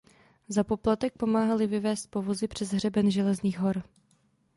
[0.47, 3.83] Za poplatek pomáhali vyvést povozy přes hřeben Železných hor.